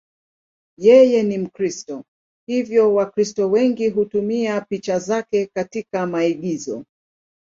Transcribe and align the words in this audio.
Yeye 0.77 1.23
ni 1.23 1.37
Mkristo, 1.37 2.03
hivyo 2.47 2.93
Wakristo 2.95 3.49
wengi 3.51 3.89
hutumia 3.89 4.61
picha 4.61 4.99
zake 4.99 5.45
katika 5.45 6.05
maigizo. 6.07 6.85